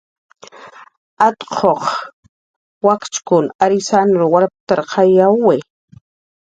Atquq 1.25 1.61
wakchkun 2.85 3.45
arysann 3.63 4.09
walptarqayawi. 4.33 5.57